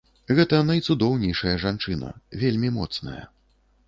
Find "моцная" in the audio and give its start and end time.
2.79-3.23